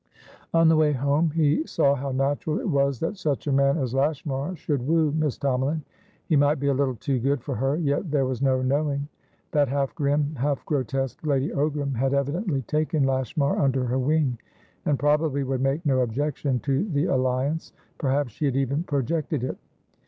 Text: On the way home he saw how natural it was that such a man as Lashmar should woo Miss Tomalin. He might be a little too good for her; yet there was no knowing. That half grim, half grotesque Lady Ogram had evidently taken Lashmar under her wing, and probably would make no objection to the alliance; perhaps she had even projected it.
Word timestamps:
On 0.51 0.67
the 0.67 0.75
way 0.75 0.93
home 0.93 1.29
he 1.29 1.63
saw 1.67 1.93
how 1.93 2.11
natural 2.11 2.59
it 2.59 2.67
was 2.67 2.99
that 3.01 3.17
such 3.17 3.45
a 3.45 3.51
man 3.51 3.77
as 3.77 3.93
Lashmar 3.93 4.55
should 4.55 4.87
woo 4.87 5.11
Miss 5.11 5.37
Tomalin. 5.37 5.83
He 6.25 6.35
might 6.35 6.59
be 6.59 6.65
a 6.69 6.73
little 6.73 6.95
too 6.95 7.19
good 7.19 7.43
for 7.43 7.53
her; 7.57 7.75
yet 7.75 8.09
there 8.09 8.25
was 8.25 8.41
no 8.41 8.63
knowing. 8.63 9.07
That 9.51 9.67
half 9.67 9.93
grim, 9.93 10.33
half 10.39 10.65
grotesque 10.65 11.23
Lady 11.23 11.49
Ogram 11.49 11.93
had 11.95 12.15
evidently 12.15 12.63
taken 12.63 13.03
Lashmar 13.03 13.59
under 13.59 13.85
her 13.85 13.99
wing, 13.99 14.39
and 14.87 14.97
probably 14.97 15.43
would 15.43 15.61
make 15.61 15.85
no 15.85 15.99
objection 15.99 16.57
to 16.61 16.83
the 16.89 17.05
alliance; 17.05 17.71
perhaps 17.99 18.31
she 18.33 18.45
had 18.45 18.55
even 18.55 18.81
projected 18.83 19.43
it. 19.43 19.57